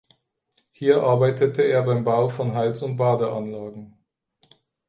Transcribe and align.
Hier 0.71 1.03
arbeitete 1.03 1.61
er 1.61 1.83
beim 1.83 2.03
Bau 2.03 2.27
von 2.27 2.55
Heiz- 2.55 2.81
und 2.81 2.97
Badeanlagen. 2.97 3.99